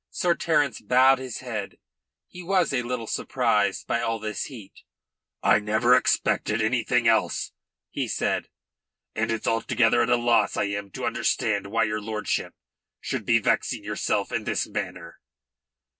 Sir 0.09 0.33
Terence 0.33 0.81
bowed 0.81 1.19
his 1.19 1.41
head. 1.41 1.77
He 2.27 2.41
was 2.41 2.73
a 2.73 2.81
little 2.81 3.05
surprised 3.05 3.85
by 3.85 4.01
all 4.01 4.17
this 4.17 4.45
heat. 4.45 4.81
"I 5.43 5.59
never 5.59 5.95
expected 5.95 6.59
anything 6.59 7.07
else," 7.07 7.51
he 7.91 8.07
said. 8.07 8.49
"And 9.13 9.29
it's 9.29 9.45
altogether 9.45 10.01
at 10.01 10.09
a 10.09 10.15
loss 10.15 10.57
I 10.57 10.63
am 10.69 10.89
to 10.93 11.05
understand 11.05 11.67
why 11.67 11.83
your 11.83 12.01
lordship 12.01 12.55
should 12.99 13.25
be 13.27 13.37
vexing 13.37 13.83
yourself 13.83 14.31
in 14.31 14.45
this 14.45 14.65
manner." 14.65 15.19